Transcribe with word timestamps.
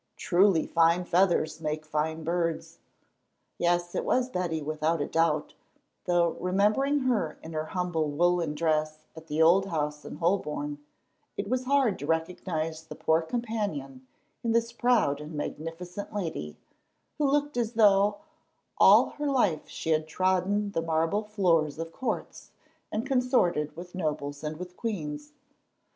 Truly 0.17 0.65
fine 0.65 1.05
feathers 1.05 1.61
make 1.61 1.85
fine 1.85 2.23
birds." 2.23 2.79
Yes, 3.59 3.91
Betty 3.93 3.99
it 4.57 4.65
was 4.65 4.65
without 4.65 4.99
a 4.99 5.05
doubt, 5.05 5.53
though, 6.05 6.31
remembering 6.39 7.01
her 7.01 7.37
in 7.43 7.53
her 7.53 7.65
humble 7.65 8.09
woollen 8.09 8.55
dress 8.55 9.05
at 9.15 9.27
the 9.27 9.43
old 9.43 9.67
house 9.67 10.03
in 10.03 10.15
Holborn, 10.15 10.79
it 11.37 11.47
was 11.47 11.65
hard 11.65 11.99
to 11.99 12.07
recognise 12.07 12.83
the 12.83 12.95
poor 12.95 13.21
companion 13.21 14.07
in 14.43 14.53
this 14.53 14.73
proud 14.73 15.21
and 15.21 15.35
magnificent 15.35 16.11
lady, 16.15 16.57
who 17.19 17.29
looked 17.29 17.55
as 17.55 17.73
though 17.73 18.21
all 18.79 19.09
her 19.09 19.27
life 19.27 19.67
she 19.69 19.91
had 19.91 20.07
trodden 20.07 20.71
the 20.71 20.81
marble 20.81 21.21
floors 21.23 21.77
of 21.77 21.91
courts, 21.93 22.49
and 22.91 23.05
consorted 23.05 23.77
with 23.77 23.93
nobles 23.93 24.43
and 24.43 24.57
with 24.57 24.75
queens. 24.75 25.33